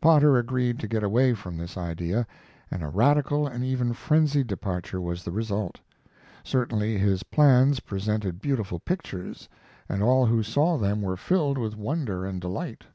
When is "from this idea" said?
1.34-2.26